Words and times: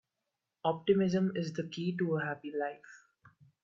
Optimism 0.65 1.31
is 1.35 1.53
the 1.53 1.67
key 1.67 1.95
to 1.97 2.17
a 2.17 2.23
happy 2.25 2.51
life. 2.59 3.05